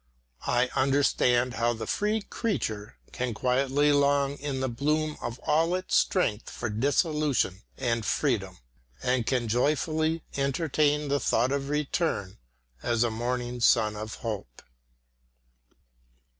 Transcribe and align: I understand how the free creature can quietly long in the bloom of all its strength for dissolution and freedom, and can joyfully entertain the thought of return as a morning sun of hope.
I 0.47 0.71
understand 0.75 1.53
how 1.53 1.73
the 1.73 1.85
free 1.85 2.23
creature 2.23 2.97
can 3.11 3.35
quietly 3.35 3.91
long 3.93 4.35
in 4.37 4.59
the 4.59 4.67
bloom 4.67 5.15
of 5.21 5.37
all 5.43 5.75
its 5.75 5.95
strength 5.95 6.49
for 6.49 6.71
dissolution 6.71 7.61
and 7.77 8.03
freedom, 8.03 8.57
and 9.03 9.27
can 9.27 9.47
joyfully 9.47 10.23
entertain 10.35 11.07
the 11.09 11.19
thought 11.19 11.51
of 11.51 11.69
return 11.69 12.39
as 12.81 13.03
a 13.03 13.11
morning 13.11 13.59
sun 13.59 13.95
of 13.95 14.15
hope. 14.25 14.63